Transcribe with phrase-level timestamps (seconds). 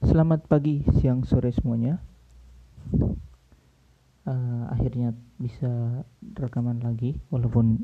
[0.00, 2.00] Selamat pagi, siang, sore semuanya.
[4.24, 5.68] Uh, akhirnya bisa
[6.40, 7.76] rekaman lagi, walaupun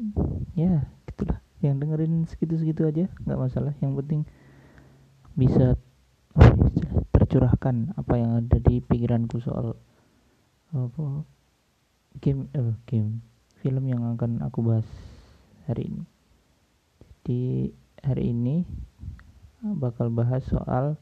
[0.56, 1.44] ya gitulah.
[1.60, 3.76] Yang dengerin segitu-segitu aja, nggak masalah.
[3.84, 4.20] Yang penting
[5.36, 5.76] bisa
[6.40, 6.52] oh,
[7.12, 9.76] tercurahkan apa yang ada di pikiranku soal
[10.72, 11.20] apa
[12.24, 13.20] game, uh, game,
[13.60, 14.88] film yang akan aku bahas
[15.68, 16.04] hari ini.
[17.04, 17.40] Jadi
[18.00, 18.64] hari ini
[19.60, 20.96] bakal bahas soal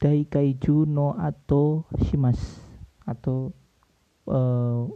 [0.00, 2.40] Daikaiju no Ato Shimas
[3.04, 3.52] atau
[4.24, 4.88] uh,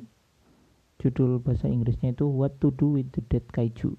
[0.96, 3.92] judul bahasa Inggrisnya itu What to Do with the Dead Kaiju.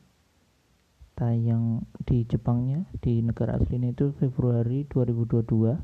[1.14, 5.78] Tayang di Jepangnya di negara aslinya itu Februari 2022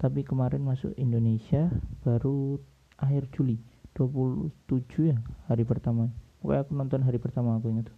[0.00, 1.68] tapi kemarin masuk Indonesia
[2.00, 2.56] baru
[2.96, 3.60] akhir Juli.
[3.94, 6.08] 27 ya hari pertama.
[6.40, 7.92] Pokoknya aku nonton hari pertama aku ingat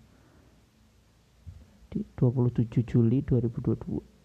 [1.94, 4.15] di 27 Juli 2022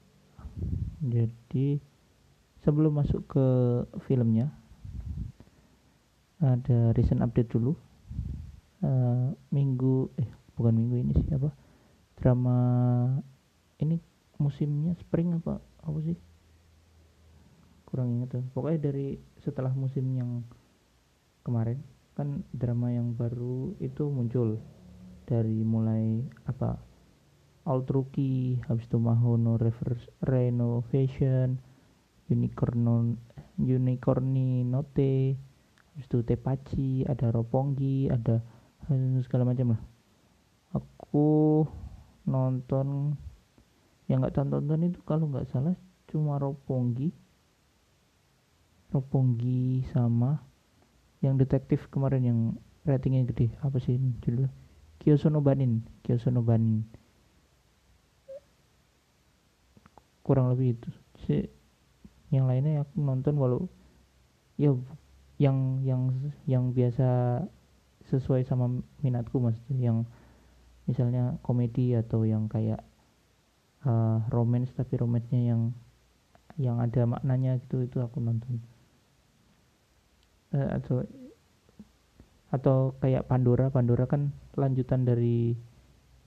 [1.01, 1.81] jadi
[2.61, 3.47] sebelum masuk ke
[4.05, 4.53] filmnya
[6.37, 7.73] ada recent update dulu.
[8.81, 10.25] Uh, minggu eh
[10.57, 11.53] bukan minggu ini sih apa?
[12.17, 12.57] Drama
[13.81, 13.97] ini
[14.37, 16.17] musimnya spring apa apa sih?
[17.85, 18.45] Kurang ingat tuh.
[18.53, 20.45] Pokoknya dari setelah musim yang
[21.41, 21.81] kemarin
[22.13, 24.61] kan drama yang baru itu muncul
[25.25, 26.90] dari mulai apa
[27.65, 31.61] Rookie, habis itu Mahono Reverse Renovation,
[32.27, 33.17] Unicorn
[33.61, 35.37] Unicorni Note,
[35.93, 38.41] habis itu Tepachi, ada Roppongi, ada
[39.21, 39.81] segala macam lah.
[40.73, 41.63] Aku
[42.25, 43.13] nonton
[44.09, 45.77] yang nggak tonton itu kalau nggak salah
[46.09, 47.13] cuma Roppongi,
[48.89, 50.41] Roppongi sama
[51.21, 52.39] yang detektif kemarin yang
[52.81, 54.49] ratingnya gede apa sih judulnya?
[54.97, 56.81] Kyosono Banin Kyosono Banin
[60.21, 60.89] kurang lebih itu.
[61.25, 61.35] Si
[62.31, 63.67] yang lainnya aku nonton walau
[64.55, 64.71] ya
[65.41, 66.01] yang yang
[66.47, 67.41] yang biasa
[68.07, 70.07] sesuai sama minatku mas yang
[70.85, 72.81] misalnya komedi atau yang kayak
[73.85, 75.61] uh, romance tapi romansnya yang
[76.59, 78.61] yang ada maknanya gitu itu aku nonton.
[80.51, 81.07] Uh, atau
[82.51, 83.71] atau kayak Pandora.
[83.71, 85.55] Pandora kan lanjutan dari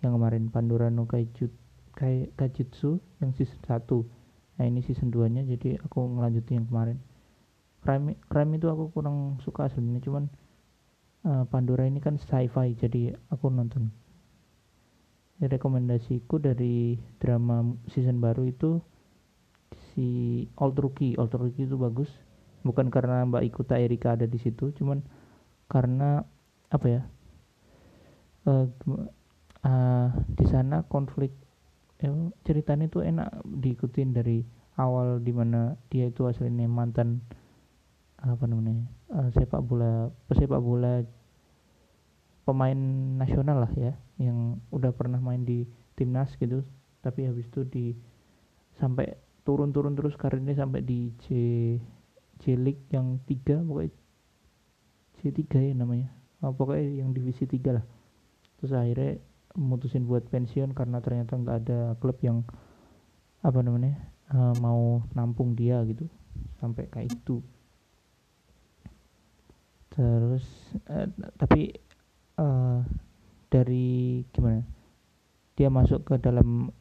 [0.00, 1.63] yang kemarin Pandora no Kaiju
[1.94, 3.80] kayak Kajutsu yang season 1
[4.54, 6.98] nah ini season 2 nya jadi aku ngelanjutin yang kemarin.
[7.82, 10.24] Crime crime itu aku kurang suka sebenarnya cuman
[11.26, 13.90] uh, Pandora ini kan sci-fi jadi aku nonton.
[15.42, 18.78] Rekomendasiku dari drama season baru itu
[19.90, 20.06] si
[20.54, 21.18] Old Rookie.
[21.18, 22.08] Old Rookie itu bagus
[22.64, 25.04] bukan karena Mbak Ikuta Erika ada di situ cuman
[25.68, 26.24] karena
[26.72, 27.02] apa ya
[28.48, 28.66] uh,
[29.62, 31.36] uh, di sana konflik
[32.00, 32.08] ya,
[32.46, 34.42] ceritanya itu enak diikutin dari
[34.74, 37.22] awal di mana dia itu aslinya mantan
[38.18, 41.04] apa namanya uh, sepak bola pesepak bola
[42.48, 42.76] pemain
[43.20, 45.64] nasional lah ya yang udah pernah main di
[45.96, 46.64] timnas gitu.
[47.04, 47.92] Tapi habis itu di
[48.80, 49.12] sampai
[49.44, 51.26] turun-turun terus karirnya sampai di C
[52.40, 53.92] C League yang tiga pokoknya
[55.20, 56.08] C3 ya namanya.
[56.44, 57.86] Oh, pokoknya yang divisi tiga lah.
[58.60, 59.20] Terus akhirnya
[59.54, 62.42] mutusin buat pensiun karena ternyata nggak ada klub yang
[63.44, 63.94] apa namanya
[64.34, 66.10] uh, mau nampung dia gitu.
[66.58, 67.38] Sampai kayak itu.
[69.94, 70.44] Terus
[70.90, 71.06] uh,
[71.38, 71.70] tapi
[72.38, 72.82] uh,
[73.50, 74.66] dari gimana?
[75.54, 76.74] Dia masuk ke dalam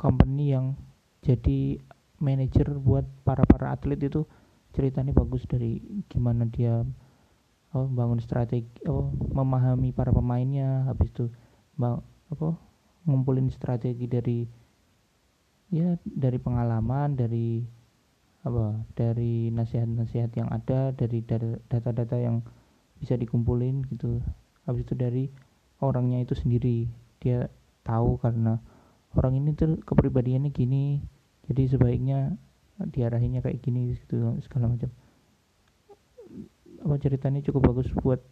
[0.00, 0.72] company yang
[1.20, 1.76] jadi
[2.16, 4.24] manajer buat para para atlet itu.
[4.72, 6.80] Ceritanya bagus dari gimana dia
[7.76, 11.28] oh bangun strategi oh memahami para pemainnya habis itu
[11.78, 12.48] apa
[13.06, 14.44] ngumpulin strategi dari
[15.70, 17.62] ya dari pengalaman dari
[18.42, 21.20] apa dari nasihat-nasihat yang ada dari
[21.68, 22.42] data-data yang
[22.98, 24.18] bisa dikumpulin gitu.
[24.66, 25.24] Habis itu dari
[25.80, 26.90] orangnya itu sendiri.
[27.22, 27.46] Dia
[27.86, 28.58] tahu karena
[29.16, 31.00] orang ini tuh kepribadiannya gini
[31.48, 32.36] jadi sebaiknya
[32.92, 34.92] diarahinya kayak gini gitu segala macam.
[36.78, 38.22] Apa ceritanya cukup bagus buat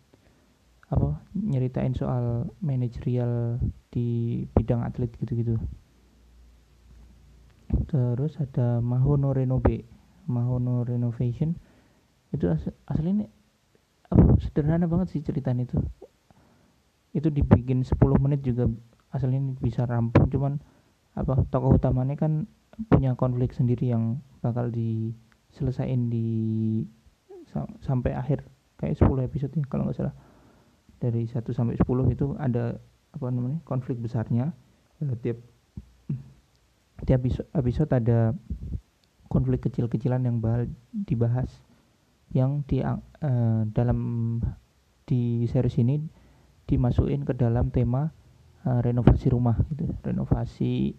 [0.86, 3.58] apa nyeritain soal manajerial
[3.90, 5.58] di bidang atlet gitu-gitu.
[7.90, 9.82] Terus ada Mahono Renove
[10.30, 11.58] Mahono Renovation.
[12.30, 13.26] Itu as aslinya
[14.06, 15.78] apa sederhana banget sih ceritanya itu.
[17.10, 18.70] Itu dibikin 10 menit juga
[19.10, 20.60] aslinya bisa rampung cuman
[21.16, 22.44] apa tokoh utamanya kan
[22.92, 26.28] punya konflik sendiri yang bakal diselesain di
[27.80, 28.44] sampai akhir
[28.76, 30.14] kayak 10 episode ya kalau nggak salah
[31.06, 32.82] dari 1 sampai 10 itu ada
[33.14, 34.50] apa namanya konflik besarnya.
[34.98, 35.38] Tiap
[37.06, 37.20] tiap
[37.54, 38.34] episode ada
[39.30, 41.46] konflik kecil-kecilan yang bahal dibahas
[42.34, 42.98] yang di uh,
[43.70, 43.98] dalam
[45.06, 46.02] di series ini
[46.66, 48.10] dimasukin ke dalam tema
[48.66, 49.86] uh, renovasi rumah gitu.
[50.02, 50.96] Renovasi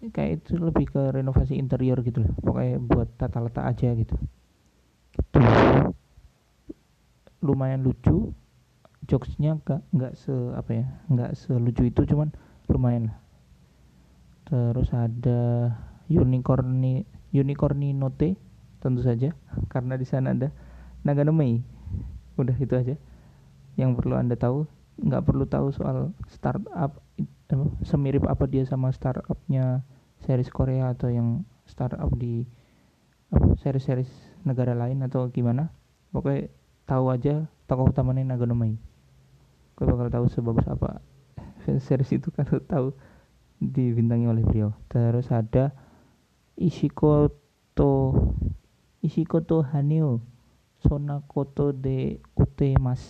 [0.00, 2.32] kayak itu lebih ke renovasi interior gitu lah.
[2.40, 4.16] Pokoknya buat tata letak aja gitu.
[5.30, 5.38] Itu
[7.40, 8.32] lumayan lucu
[9.08, 12.28] jokesnya gak nggak se apa ya nggak selucu itu cuman
[12.68, 13.18] lumayan lah.
[14.50, 15.72] Terus ada
[16.10, 18.34] unicorni unicorni note
[18.82, 19.30] tentu saja
[19.70, 20.50] karena di sana ada
[21.06, 21.62] Nagano Mei
[22.36, 22.94] udah itu aja.
[23.78, 24.66] Yang perlu anda tahu
[25.00, 27.00] nggak perlu tahu soal startup
[27.82, 29.82] semirip apa dia sama startupnya
[30.22, 32.44] series Korea atau yang startup di
[33.30, 34.10] apa series-series
[34.42, 35.70] negara lain atau gimana.
[36.10, 36.50] Pokoknya
[36.84, 38.89] tahu aja tokoh utamanya Nagano Mei
[39.80, 41.00] gue bakal tahu sebagus apa
[41.88, 42.92] series itu kan tahu
[43.60, 44.76] dibintangi oleh beliau.
[44.92, 45.72] Terus ada
[46.60, 47.32] Ishiko
[47.72, 48.12] to
[49.00, 50.20] Ishiko to Haneo
[50.84, 53.00] Sonakoto de Utemas.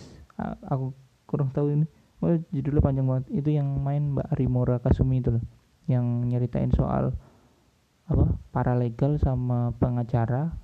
[0.67, 0.95] Aku
[1.27, 1.85] kurang tahu ini.
[2.23, 3.25] Oh judulnya panjang banget.
[3.35, 5.43] Itu yang main Mbak Arimora Kasumi itu loh
[5.91, 7.11] yang nyeritain soal
[8.07, 8.25] apa
[8.55, 10.55] paralegal sama pengacara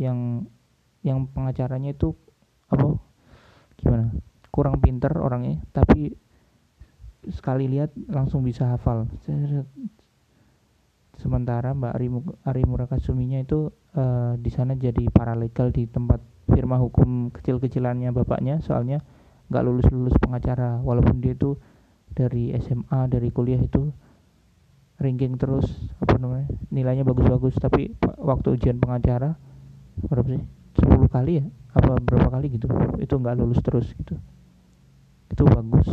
[0.00, 0.48] yang
[1.00, 2.12] yang pengacaranya itu
[2.68, 3.00] apa
[3.80, 4.12] gimana
[4.56, 6.16] kurang pinter orangnya tapi
[7.28, 9.04] sekali lihat langsung bisa hafal.
[11.16, 11.92] Sementara Mbak
[12.44, 19.04] Arimura Kasuminya itu uh, di sana jadi paralegal di tempat firma hukum kecil-kecilannya bapaknya soalnya
[19.52, 20.80] nggak lulus lulus pengacara.
[20.80, 21.56] Walaupun dia itu
[22.12, 23.92] dari SMA dari kuliah itu
[24.96, 25.68] ranking terus
[26.00, 29.36] apa namanya nilainya bagus-bagus tapi waktu ujian pengacara
[30.00, 30.44] berapa sih?
[30.76, 31.44] 10 kali ya?
[31.72, 32.68] Apa berapa kali gitu?
[33.00, 34.16] Itu nggak lulus terus gitu
[35.30, 35.88] itu bagus.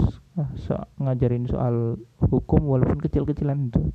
[0.66, 3.94] So, ngajarin soal hukum walaupun kecil-kecilan itu.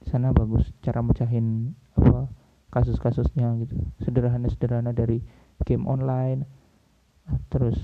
[0.00, 2.28] Di sana bagus cara mecahin apa
[2.72, 3.76] kasus-kasusnya gitu.
[4.04, 5.20] Sederhana-sederhana dari
[5.64, 6.44] game online.
[7.52, 7.76] Terus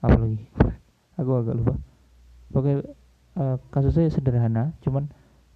[0.00, 0.40] apa lagi?
[1.20, 1.74] Aku agak lupa.
[2.50, 2.82] Oke
[3.38, 5.06] uh, kasusnya sederhana cuman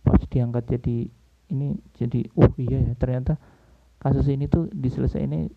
[0.04, 1.10] pas diangkat jadi
[1.50, 3.40] ini jadi oh iya ya ternyata
[3.98, 5.48] kasus ini tuh ini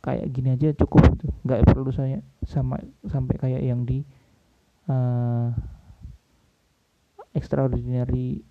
[0.00, 1.28] kayak gini aja cukup gitu.
[1.44, 4.00] Nggak perlu saya sama sampai kayak yang di
[4.88, 5.52] uh,
[7.36, 8.42] extraordinary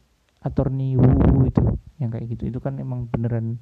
[0.41, 1.63] attorney Wu itu
[2.01, 2.49] yang kayak gitu.
[2.49, 3.61] Itu kan emang beneran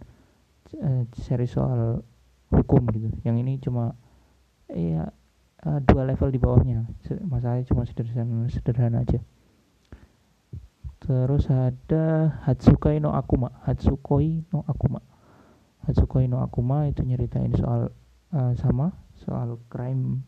[0.79, 2.01] uh, seri soal
[2.49, 3.09] hukum gitu.
[3.23, 3.93] Yang ini cuma
[4.71, 5.09] ya
[5.65, 6.87] uh, dua level di bawahnya.
[7.25, 9.19] Masalahnya cuma sederhana sederhana aja.
[10.99, 13.49] Terus ada Hatsukai no Akuma.
[13.65, 15.01] Hatsukoi no Akuma.
[15.87, 17.89] Hatsukoi no Akuma itu nyeritain soal
[18.35, 18.93] uh, sama
[19.25, 20.23] soal crime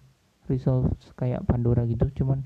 [0.49, 0.89] resolve
[1.19, 2.45] kayak Pandora gitu cuman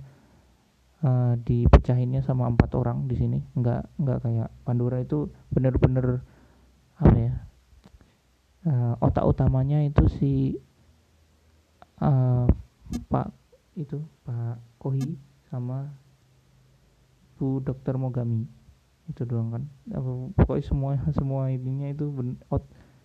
[1.05, 3.39] uh, dipecahinnya sama empat orang di sini.
[3.55, 6.23] Nggak nggak kayak Pandora itu bener-bener
[6.95, 7.33] apa ya
[8.65, 10.33] uh, otak utamanya itu si
[12.01, 12.47] uh,
[13.11, 13.27] Pak
[13.75, 15.19] itu Pak Kohi
[15.51, 15.91] sama
[17.35, 18.47] Bu Dokter Mogami.
[19.05, 19.63] Itu doang kan.
[20.33, 22.41] Pokoknya semua semua ininya itu ben,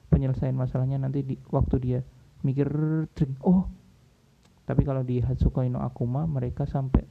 [0.09, 2.01] penyelesaian masalahnya nanti di waktu dia
[2.41, 2.67] mikir
[3.45, 3.69] oh
[4.71, 7.03] tapi kalau di Hatsukoi no Akuma mereka sampai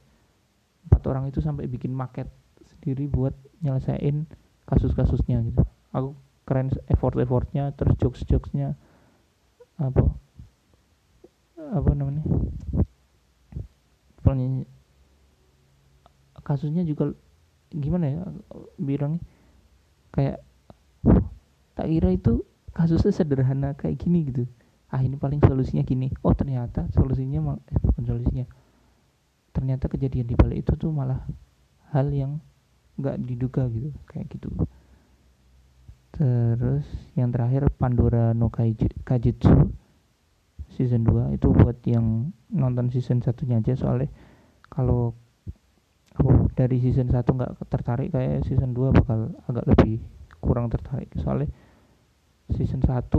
[0.88, 2.32] empat orang itu sampai bikin market
[2.64, 4.24] sendiri buat nyelesain
[4.64, 5.60] kasus-kasusnya gitu.
[5.92, 6.16] Aku
[6.48, 8.80] keren effort-effortnya terus jokes-jokesnya
[9.76, 10.02] apa
[11.60, 12.24] apa namanya
[16.50, 17.14] kasusnya juga
[17.70, 18.22] gimana ya
[18.74, 19.22] bilangnya
[20.10, 20.42] kayak
[21.78, 22.42] tak kira itu
[22.74, 24.50] kasusnya sederhana kayak gini gitu
[24.90, 26.10] ah ini paling solusinya gini.
[26.26, 28.46] Oh ternyata solusinya eh, bukan solusinya.
[29.54, 31.22] Ternyata kejadian di balik itu tuh malah
[31.94, 32.42] hal yang
[32.98, 34.50] nggak diduga gitu kayak gitu.
[36.10, 39.72] Terus yang terakhir Pandora no Kajutsu
[40.74, 43.78] season 2 itu buat yang nonton season satunya aja.
[43.78, 44.10] Soalnya
[44.70, 45.14] kalau
[46.18, 50.02] oh, dari season 1 nggak tertarik kayak season 2 bakal agak lebih
[50.42, 51.10] kurang tertarik.
[51.18, 51.50] Soalnya
[52.54, 53.10] season 1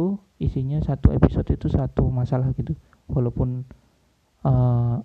[0.41, 2.75] isinya satu episode itu satu masalah gitu.
[3.11, 3.65] Walaupun
[4.47, 4.95] uh,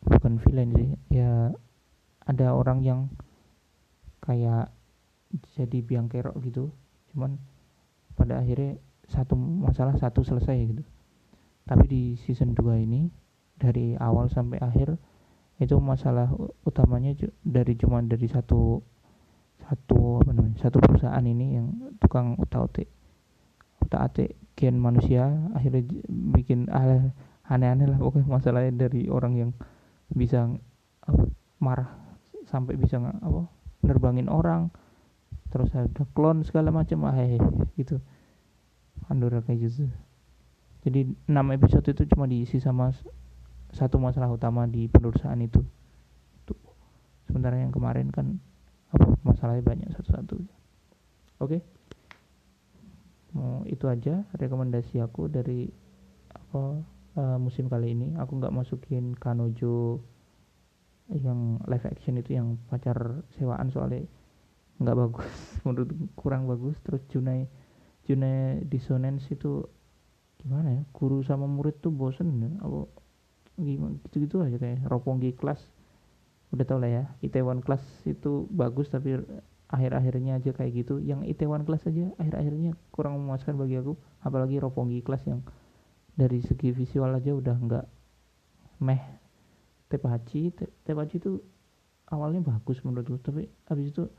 [0.00, 1.52] bukan villain sih ya
[2.26, 3.00] ada orang yang
[4.22, 4.70] kayak
[5.56, 6.70] jadi biang kerok gitu.
[7.12, 7.38] Cuman
[8.14, 8.76] pada akhirnya
[9.08, 10.84] satu masalah satu selesai gitu.
[11.66, 13.10] Tapi di season 2 ini
[13.60, 14.96] dari awal sampai akhir
[15.60, 16.32] itu masalah
[16.64, 17.12] utamanya
[17.44, 18.80] dari cuman dari satu
[19.60, 21.68] satu apa namanya satu perusahaan ini yang
[22.00, 22.64] tukang utak
[23.98, 25.82] atik gen manusia akhirnya
[26.36, 26.70] bikin
[27.48, 29.50] aneh-aneh lah pokoknya masalahnya dari orang yang
[30.14, 30.46] bisa
[31.02, 31.22] apa,
[31.58, 31.90] marah
[32.46, 33.46] sampai bisa apa
[33.82, 34.70] nerbangin orang
[35.50, 37.18] terus ada klon segala macam ah
[37.74, 37.98] gitu.
[39.10, 39.90] Pandora kayak gitu.
[40.86, 42.94] Jadi 6 episode itu cuma diisi sama
[43.74, 45.58] satu masalah utama di penulisan itu.
[46.46, 46.58] Tuh
[47.26, 48.38] sementara yang kemarin kan
[48.94, 50.46] apa masalahnya banyak satu-satu oke?
[51.38, 51.60] okay?
[53.36, 55.70] Mau itu aja rekomendasi aku dari
[56.30, 56.82] apa
[57.16, 58.14] uh, musim kali ini.
[58.18, 60.02] Aku nggak masukin Kanojo
[61.10, 64.06] yang live action itu yang pacar sewaan soalnya
[64.78, 65.30] nggak bagus.
[65.66, 66.78] Menurut kurang bagus.
[66.86, 67.46] Terus Junai
[68.06, 69.66] Junai Dissonance itu
[70.40, 70.82] gimana ya?
[70.94, 72.50] Guru sama murid tuh bosen ya.
[72.62, 72.86] Apa
[73.60, 73.98] gimana?
[74.08, 75.60] Gitu-gitu aja kayak Roponggi kelas.
[76.50, 79.14] Udah tau lah ya Itaewon kelas itu bagus tapi
[79.70, 80.98] akhir-akhirnya aja kayak gitu.
[80.98, 83.94] Yang Itaewon kelas aja akhir-akhirnya kurang memuaskan bagi aku.
[84.26, 85.46] Apalagi Roponggi kelas yang
[86.18, 87.86] dari segi visual aja udah nggak
[88.82, 89.02] meh.
[89.90, 90.54] Tepachi
[90.86, 91.38] Tepachi itu
[92.10, 94.10] awalnya bagus menurutku tapi habis itu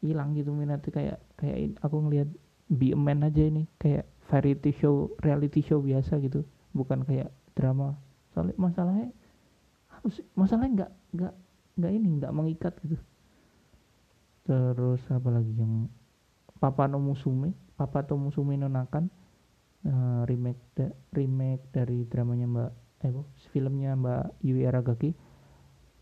[0.00, 0.90] hilang gitu minatnya.
[0.94, 2.30] Kayak kayak aku ngelihat
[2.64, 6.46] Be aja ini kayak variety show reality show biasa gitu.
[6.72, 7.98] Bukan kayak drama.
[8.32, 9.08] Soalnya masalahnya
[10.34, 11.34] masalahnya nggak nggak
[11.74, 12.98] nggak ini nggak mengikat gitu
[14.44, 15.88] terus apa lagi yang
[16.60, 19.10] Papa no Musume Papa to Musume Nonakan
[19.84, 22.70] uh, remake da, remake dari dramanya Mbak
[23.04, 23.12] eh
[23.52, 25.12] filmnya Mbak Yui Aragaki.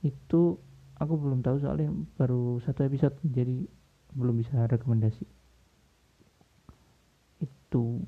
[0.06, 0.62] Itu
[0.94, 3.66] aku belum tahu soalnya baru satu episode jadi
[4.14, 5.26] belum bisa rekomendasi.
[7.42, 7.98] Itu.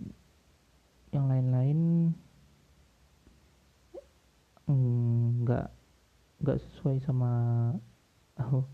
[1.10, 1.78] Yang lain-lain
[4.64, 5.74] nggak -lain,
[6.40, 7.30] nggak sesuai sama
[8.54, 8.66] oh,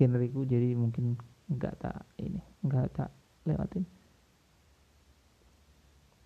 [0.00, 1.20] genreku jadi mungkin
[1.52, 3.12] nggak tak ini nggak tak
[3.44, 3.84] lewatin.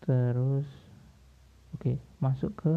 [0.07, 0.69] Terus
[1.75, 2.73] oke okay, masuk ke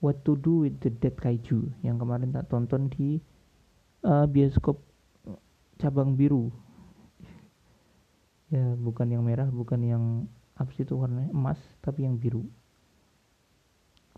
[0.00, 3.20] What to Do with the Dead Kaiju yang kemarin tak tonton di
[4.08, 4.80] uh, bioskop
[5.76, 6.48] cabang biru.
[8.52, 10.04] Ya bukan yang merah bukan yang
[10.54, 12.46] apa sih itu warnanya emas tapi yang biru.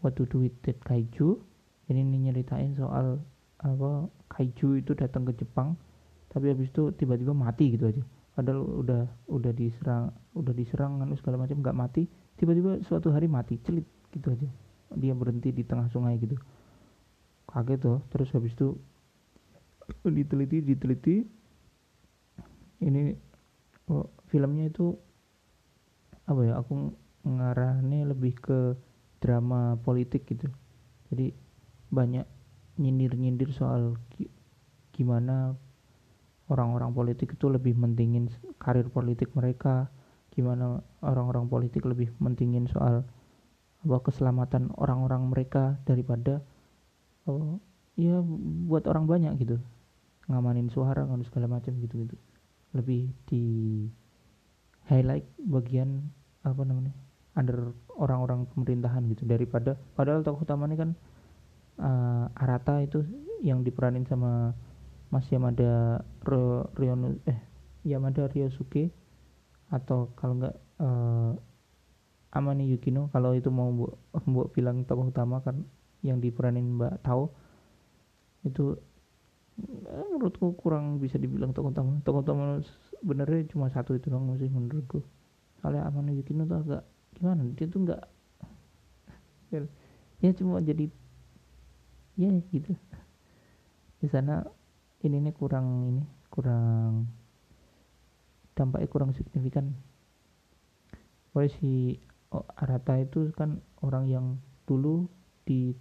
[0.05, 1.41] What to do with that kaiju
[1.89, 3.25] ini nyeritain soal
[3.67, 5.75] apa kaiju itu datang ke Jepang
[6.37, 8.05] tapi habis itu tiba-tiba mati gitu aja.
[8.37, 12.05] Padahal udah udah diserang udah diserang kan segala macam nggak mati.
[12.37, 14.45] Tiba-tiba suatu hari mati celit gitu aja.
[14.93, 16.37] Dia berhenti di tengah sungai gitu.
[17.49, 18.77] Kaget tuh terus habis itu
[20.05, 21.25] diteliti diteliti.
[22.85, 23.17] Ini
[23.89, 24.93] oh, filmnya itu
[26.29, 26.93] apa ya aku
[27.25, 28.77] ngarahnya lebih ke
[29.25, 30.53] drama politik gitu.
[31.09, 31.33] Jadi
[31.89, 32.36] banyak
[32.77, 33.97] nyindir-nyindir soal
[34.93, 35.57] gimana
[36.49, 38.31] orang-orang politik itu lebih mentingin
[38.63, 39.91] karir politik mereka
[40.37, 43.09] gimana orang-orang politik lebih mentingin soal
[43.87, 46.45] apa keselamatan orang-orang mereka daripada
[47.25, 47.57] oh,
[47.97, 48.21] ya
[48.69, 49.57] buat orang banyak gitu.
[50.27, 52.17] Ngamanin suara kan segala macam gitu gitu
[52.75, 53.45] lebih di
[54.91, 56.13] highlight bagian
[56.45, 56.93] apa namanya
[57.39, 59.25] under orang-orang pemerintahan gitu.
[59.25, 60.91] Daripada padahal tokoh utamanya kan
[61.81, 63.05] uh, Arata itu
[63.45, 64.57] yang diperanin sama
[65.13, 66.69] Mas Yamada Ro,
[67.29, 67.41] eh
[67.87, 68.91] Yamada Ryosuke
[69.71, 71.33] atau kalau enggak uh,
[72.37, 73.09] Amani Yukino.
[73.15, 73.93] Kalau itu mau mbok,
[74.29, 75.65] mbok bilang tokoh utama kan
[76.05, 77.33] yang diperanin Mbak Tao
[78.45, 78.77] itu
[79.65, 81.97] eh, menurutku kurang bisa dibilang tokoh utama.
[82.05, 82.45] Tokoh utama
[83.01, 85.01] benernya cuma satu itu dong sih menurutku.
[85.63, 86.83] Soalnya Amano Yukino tuh agak
[87.17, 87.41] gimana?
[87.57, 88.03] Dia tuh nggak
[90.25, 90.93] ya cuma jadi
[92.17, 92.73] ya gitu.
[94.01, 94.45] Di sana
[95.05, 97.09] ini nih kurang ini kurang
[98.57, 99.77] dampaknya kurang signifikan.
[101.37, 102.01] Oleh si
[102.33, 104.27] oh, Arata itu kan orang yang
[104.65, 105.07] dulu
[105.45, 105.77] di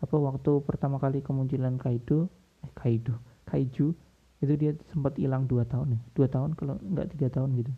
[0.00, 2.28] apa waktu pertama kali kemunculan Kaido
[2.64, 3.92] eh Kaido Kaiju
[4.40, 6.02] itu dia sempat hilang dua tahun nih.
[6.16, 7.72] Dua tahun kalau nggak tiga tahun gitu.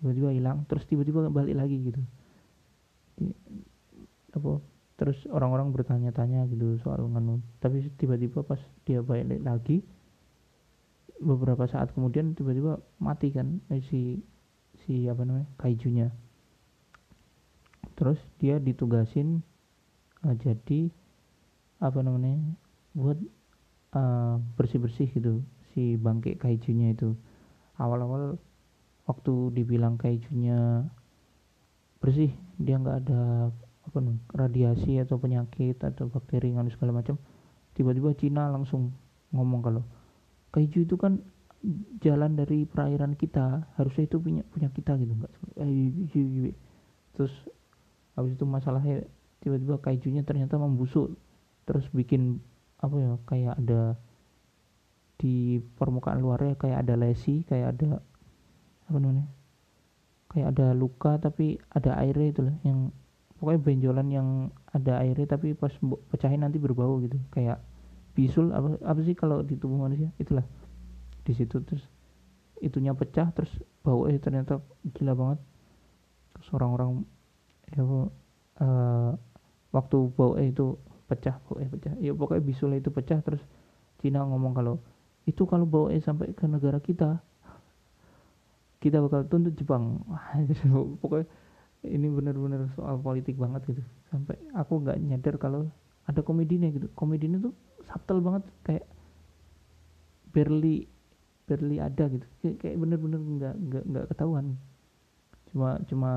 [0.00, 2.00] Tiba-tiba hilang terus tiba-tiba balik lagi gitu.
[3.20, 3.30] Di,
[4.34, 4.58] apa
[5.00, 7.40] terus orang-orang bertanya-tanya gitu soal nganu.
[7.64, 9.80] Tapi tiba-tiba pas dia balik lagi
[11.16, 14.20] beberapa saat kemudian tiba-tiba mati kan eh, si
[14.84, 16.12] si apa namanya kaijunya.
[17.96, 19.40] Terus dia ditugasin
[20.20, 20.92] uh, jadi
[21.80, 22.36] apa namanya
[22.92, 23.16] buat
[23.96, 25.40] uh, bersih-bersih gitu
[25.72, 27.16] si bangke kaijunya itu.
[27.80, 28.36] Awal-awal
[29.08, 30.84] waktu dibilang kaijunya
[32.04, 33.52] bersih dia nggak ada
[33.86, 37.16] apa nih radiasi atau penyakit atau bakteri atau segala macam
[37.72, 38.92] tiba-tiba Cina langsung
[39.32, 39.82] ngomong kalau
[40.52, 41.22] kaiju itu kan
[42.00, 46.52] jalan dari perairan kita harusnya itu punya punya kita gitu nggak eh,
[47.12, 47.32] terus
[48.16, 49.04] habis itu masalahnya
[49.44, 51.16] tiba-tiba kaijunya ternyata membusuk
[51.68, 52.40] terus bikin
[52.80, 53.82] apa ya kayak ada
[55.20, 58.00] di permukaan luarnya kayak ada lesi kayak ada
[58.88, 59.28] apa namanya
[60.32, 62.88] kayak ada luka tapi ada airnya itu loh yang
[63.40, 64.28] pokoknya benjolan yang
[64.68, 65.72] ada airnya tapi pas
[66.12, 67.16] pecahin nanti berbau gitu.
[67.32, 67.64] Kayak
[68.12, 70.12] bisul apa apa sih kalau di tubuh manusia?
[70.20, 70.44] Itulah.
[71.24, 71.82] Di situ terus
[72.60, 73.48] itunya pecah terus
[73.80, 74.60] bau eh ternyata
[74.92, 75.40] gila banget.
[76.36, 77.08] Terus orang-orang
[77.72, 78.06] ya uh,
[79.72, 80.76] waktu bau eh itu
[81.08, 81.96] pecah bau eh pecah.
[81.96, 83.40] Ya pokoknya bisul itu pecah terus
[84.04, 84.84] Cina ngomong kalau
[85.24, 87.24] itu kalau bawa eh sampai ke negara kita
[88.80, 90.00] kita bakal tuntut Jepang.
[91.04, 91.28] Pokoknya
[91.86, 93.82] ini benar-benar soal politik banget gitu.
[94.12, 95.68] Sampai aku nggak nyadar kalau
[96.04, 96.92] ada komedinya gitu.
[96.92, 97.54] Komedinya tuh
[97.88, 98.84] subtle banget kayak
[100.36, 100.84] barely
[101.48, 102.26] barely ada gitu.
[102.44, 104.46] Kayak, kayak bener-bener nggak nggak nggak ketahuan.
[105.50, 106.10] Cuma cuma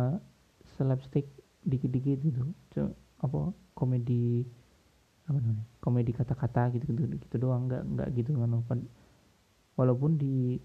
[0.75, 1.25] slapstick
[1.63, 2.43] dikit-dikit gitu.
[2.75, 2.91] Cuma
[3.23, 4.43] apa komedi
[5.23, 7.71] apa namanya komedi kata-kata gitu gitu gitu doang.
[7.71, 8.83] Nggak nggak gitu kan.
[9.79, 10.59] Walaupun di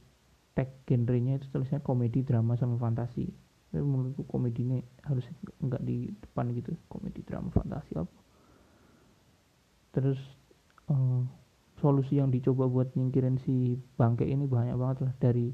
[0.59, 3.31] tag genrenya itu tulisnya komedi drama sama fantasi
[3.69, 5.29] tapi menurutku komedinya harus
[5.61, 6.73] nggak di depan gitu.
[6.89, 8.17] Komedi drama fantasi apa.
[9.93, 10.21] Terus
[10.89, 11.21] uh,
[11.77, 15.13] solusi yang dicoba buat nyingkirin si bangke ini banyak banget lah.
[15.21, 15.53] Dari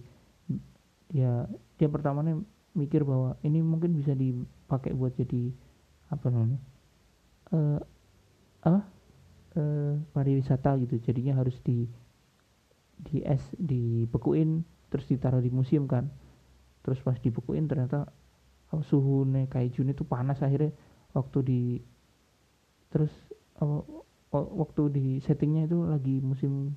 [1.10, 2.38] ya dia pertamanya
[2.78, 5.50] mikir bahwa ini mungkin bisa dipakai buat jadi
[6.10, 6.58] apa namanya
[7.50, 7.82] uh,
[8.62, 8.80] apa
[9.58, 11.02] uh, pariwisata gitu.
[11.02, 11.90] Jadinya harus di
[12.94, 16.06] di es dibekuin terus ditaruh di museum kan
[16.84, 18.12] terus pas dibekuin ternyata
[18.70, 20.70] oh, suhu nih kaiju itu panas akhirnya
[21.16, 21.60] waktu di
[22.92, 23.10] terus
[23.58, 26.74] oh, waktu di settingnya itu lagi musim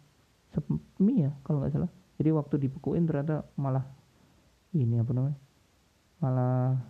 [0.54, 1.92] semi ya kalau nggak salah.
[2.18, 3.86] Jadi waktu dibekuin ternyata malah
[4.74, 5.38] ini apa namanya
[6.18, 6.82] malah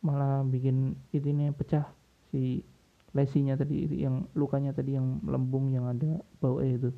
[0.00, 1.84] malah bikin ini pecah
[2.32, 2.64] si
[3.12, 6.90] lesinya tadi yang lukanya tadi yang lembung yang ada bau eh itu.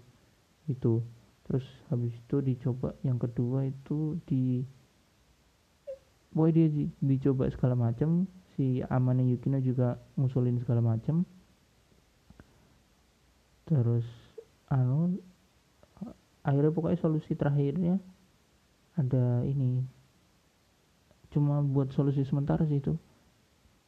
[0.67, 1.03] Itu.
[1.49, 4.63] Terus habis itu dicoba yang kedua itu di
[6.33, 11.23] boy dia di, dicoba segala macam si Amane Yukino juga ngusulin segala macam
[13.69, 14.05] terus
[14.69, 15.21] anu
[16.49, 18.01] akhirnya pokoknya solusi terakhirnya
[18.99, 19.85] ada ini.
[21.31, 22.99] Cuma buat solusi sementara sih itu.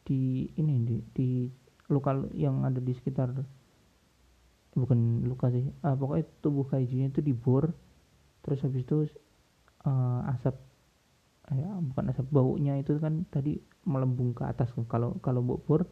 [0.04, 1.28] Di ini di, di
[1.90, 3.34] lokal yang ada di sekitar
[4.76, 5.66] bukan luka sih.
[5.82, 7.74] Uh, pokoknya tubuh kaijunya itu dibor.
[8.44, 9.08] Terus habis itu
[9.84, 10.54] uh, asap
[11.58, 14.70] ya bukan asap baunya itu kan tadi melembung ke atas.
[14.86, 15.86] Kalau kalau bor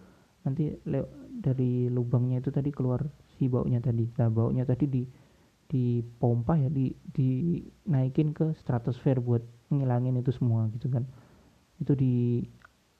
[0.46, 1.02] nanti le,
[1.34, 3.02] dari lubangnya itu tadi keluar
[3.36, 4.06] si baunya tadi.
[4.18, 5.02] Nah baunya tadi di
[5.68, 9.44] di pompa ya di dinaikin ke stratosfer buat
[9.74, 11.04] ngilangin itu semua gitu kan.
[11.82, 12.46] Itu di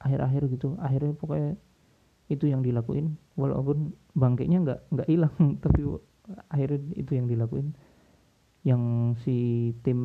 [0.02, 0.74] akhir-akhir gitu.
[0.82, 1.54] Akhirnya pokoknya
[2.28, 3.14] itu yang dilakuin.
[3.38, 5.86] Walaupun bangkainya nggak nggak hilang tapi
[6.50, 7.70] akhirnya itu yang dilakuin.
[8.66, 8.82] Yang
[9.22, 9.38] si
[9.86, 10.00] tim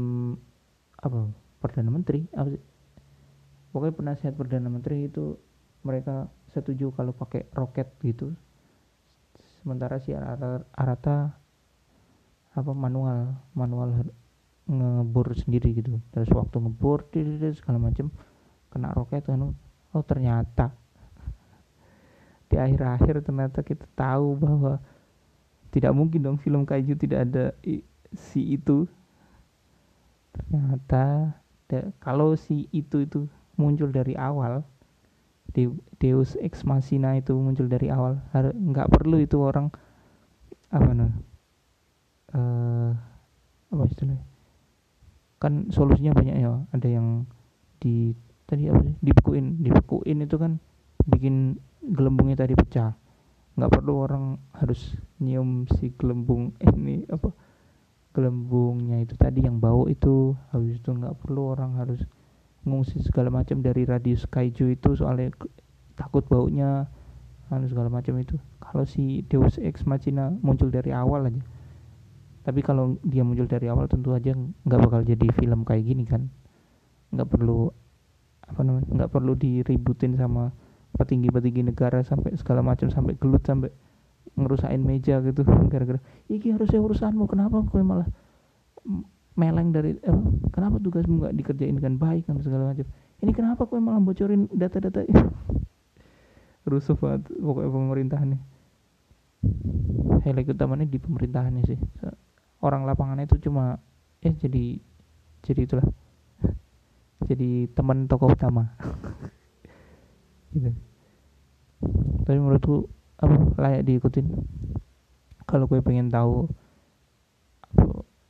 [1.04, 1.28] apa
[1.63, 2.63] perdana menteri apa sih?
[3.71, 5.39] Pokoknya penasihat perdana menteri itu
[5.88, 8.36] mereka setuju kalau pakai roket gitu.
[9.63, 11.39] Sementara si Arata, Arata
[12.54, 14.12] apa manual manual
[14.67, 16.04] ngebor sendiri gitu.
[16.12, 17.08] Terus waktu ngebor
[17.56, 18.12] segala macam
[18.69, 19.56] kena roket kan
[19.95, 20.76] oh ternyata.
[22.52, 24.84] Di akhir-akhir ternyata kita tahu bahwa
[25.73, 27.45] tidak mungkin dong film kaiju tidak ada
[28.13, 28.86] si itu.
[30.34, 31.34] Ternyata
[32.01, 34.65] kalau si itu itu muncul dari awal
[36.01, 39.69] Deus Ex Machina itu muncul dari awal nggak perlu itu orang
[40.73, 41.12] apa nah
[42.33, 42.91] uh,
[43.69, 44.25] apa istilahnya
[45.38, 47.29] kan solusinya banyak ya ada yang
[47.77, 48.15] di
[48.49, 50.57] tadi apa sih dibekuin dibekuin itu kan
[51.03, 52.95] bikin gelembungnya tadi pecah.
[53.53, 57.29] Nggak perlu orang harus nyium si gelembung ini apa
[58.13, 61.99] gelembungnya itu tadi yang bau itu habis itu nggak perlu orang harus
[62.63, 65.34] ngungsi segala macam dari radius kaiju itu soalnya
[65.99, 66.88] takut baunya
[67.54, 68.39] anu segala macam itu.
[68.58, 71.43] Kalau si Deus Ex Machina muncul dari awal aja.
[72.43, 76.34] Tapi kalau dia muncul dari awal tentu aja nggak bakal jadi film kayak gini kan.
[77.13, 77.69] Nggak perlu
[78.43, 80.52] apa namanya nggak perlu diributin sama
[80.97, 83.73] petinggi-petinggi negara sampai segala macam sampai gelut sampai
[84.33, 85.99] ngerusain meja gitu gara-gara
[86.31, 88.07] iki harusnya urusanmu kenapa kau malah
[89.33, 90.21] meleng dari eh,
[90.53, 92.86] kenapa tugasmu nggak dikerjain dengan baik dan segala macam?
[93.23, 95.05] Ini kenapa kau malah bocorin data-data
[96.69, 98.41] rusuh banget pokoknya pemerintahan nih
[100.23, 101.79] highlight utamanya di pemerintahannya sih.
[102.63, 103.75] Orang lapangannya itu cuma
[104.23, 104.79] ya jadi
[105.43, 105.88] jadi itulah.
[107.29, 108.75] Jadi teman tokoh utama.
[110.51, 110.71] Gitu.
[112.23, 112.88] Tapi menurutku
[113.23, 114.27] apa layak diikutin.
[115.47, 116.51] Kalau gue pengen tahu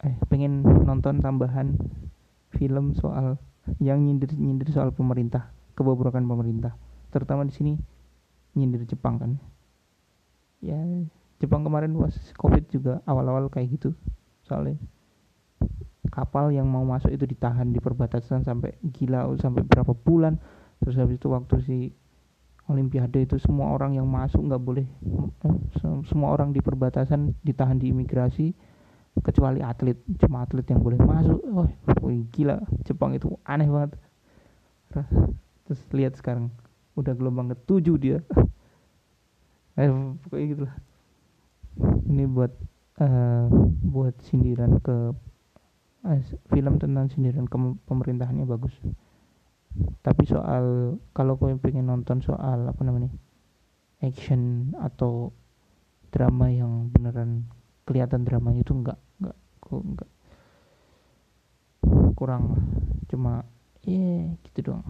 [0.04, 1.80] eh pengen nonton tambahan
[2.54, 3.40] film soal
[3.80, 6.78] yang nyindir nyindir soal pemerintah kebobrokan pemerintah.
[7.10, 7.74] Terutama di sini
[8.54, 9.32] nyindir Jepang kan.
[10.62, 10.78] Ya
[11.42, 13.90] Jepang kemarin pas covid juga awal-awal kayak gitu.
[14.46, 14.78] Soalnya
[16.14, 20.38] kapal yang mau masuk itu ditahan di perbatasan sampai gila sampai berapa bulan.
[20.84, 21.78] Terus habis itu waktu si
[22.72, 24.88] Olimpiade itu semua orang yang masuk nggak boleh
[25.44, 25.56] eh,
[26.08, 28.56] semua orang di perbatasan ditahan di imigrasi
[29.20, 31.40] kecuali atlet cuma atlet yang boleh masuk.
[31.54, 31.68] Oh
[32.34, 34.00] gila Jepang itu aneh banget.
[35.68, 36.50] Terus lihat sekarang
[36.96, 38.20] udah gelombang ketujuh dia.
[39.74, 40.76] Eh pokoknya gitulah
[42.06, 42.54] ini buat
[43.02, 43.50] uh,
[43.82, 45.18] buat sindiran ke
[46.06, 46.20] uh,
[46.54, 47.58] film tentang sindiran ke
[47.90, 48.74] pemerintahannya bagus
[50.06, 53.10] tapi soal kalau kau pengen nonton soal apa namanya
[54.04, 55.34] action atau
[56.14, 57.48] drama yang beneran
[57.90, 60.12] kelihatan dramanya itu enggak enggak kok enggak.
[62.14, 62.44] Kurang
[63.10, 63.48] cuma
[63.82, 64.86] ya yeah, gitu doang.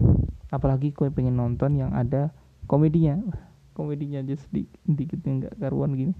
[0.52, 2.34] Apalagi kau pengen nonton yang ada
[2.68, 3.18] komedinya.
[3.74, 6.14] Komedinya aja sedikit sedikit enggak karuan gini.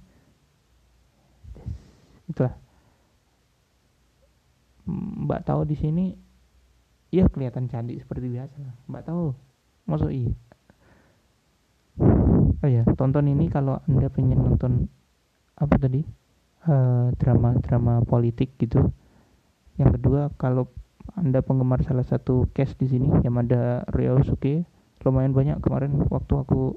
[2.30, 2.56] Itulah.
[5.24, 6.23] Mbak tahu di sini
[7.14, 8.58] ya kelihatan cantik seperti biasa.
[8.90, 9.30] Mbak tahu?
[9.86, 10.34] Masuk iya.
[12.58, 14.90] Oh ya tonton ini kalau anda pengen nonton
[15.54, 16.02] apa tadi?
[16.64, 18.90] Uh, drama drama politik gitu.
[19.78, 20.66] Yang kedua kalau
[21.14, 24.66] anda penggemar salah satu case di sini yang ada Ryosuke
[25.06, 25.62] lumayan banyak.
[25.62, 26.74] Kemarin waktu aku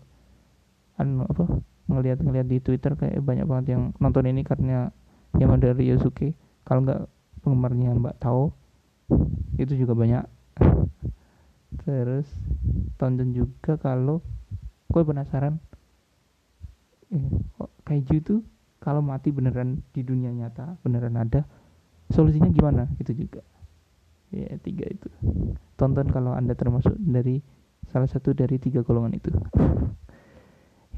[1.01, 1.45] anu apa
[1.87, 4.91] ngelihat-ngelihat di Twitter kayak banyak banget yang nonton ini karena
[5.39, 6.35] yang ada Ryosuke
[6.67, 7.07] kalau nggak
[7.41, 8.51] penggemarnya Mbak tahu
[9.57, 10.23] itu juga banyak.
[11.83, 12.27] Terus
[12.95, 14.23] tonton juga kalau
[14.89, 15.59] gue penasaran.
[17.11, 17.23] Eh,
[17.55, 18.35] kok kaiju itu
[18.83, 21.43] kalau mati beneran di dunia nyata beneran ada
[22.13, 22.87] solusinya gimana?
[23.01, 23.43] Itu juga.
[24.31, 25.07] Ya tiga itu.
[25.79, 27.39] Tonton kalau anda termasuk dari
[27.91, 29.31] salah satu dari tiga golongan itu.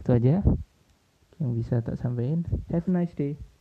[0.01, 0.41] Itu aja
[1.39, 2.43] yang bisa tak sampaikan.
[2.73, 3.39] Have a nice day